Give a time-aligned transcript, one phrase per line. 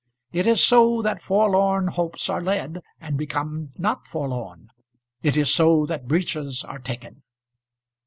[0.31, 4.71] It is so that forlorn hopes are led, and become not forlorn;
[5.21, 7.21] it is so that breaches are taken.